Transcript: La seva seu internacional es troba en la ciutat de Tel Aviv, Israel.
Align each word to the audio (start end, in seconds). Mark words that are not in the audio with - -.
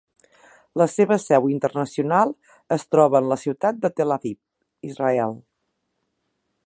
La 0.81 0.85
seva 0.93 1.17
seu 1.23 1.45
internacional 1.55 2.33
es 2.77 2.87
troba 2.95 3.21
en 3.21 3.29
la 3.33 3.37
ciutat 3.43 3.85
de 3.85 3.93
Tel 4.01 4.17
Aviv, 4.17 4.39
Israel. 4.93 5.39